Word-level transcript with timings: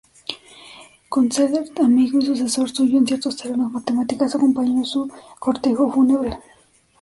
Condorcet, 1.09 1.79
amigo 1.79 2.17
y 2.17 2.25
sucesor 2.25 2.71
suyo 2.71 2.97
en 2.97 3.05
ciertos 3.05 3.37
terrenos 3.37 3.71
matemáticos, 3.71 4.33
acompañó 4.33 4.83
su 4.83 5.07
cortejo 5.37 5.91
fúnebre. 5.91 6.39